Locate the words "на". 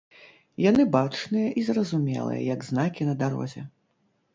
3.13-3.19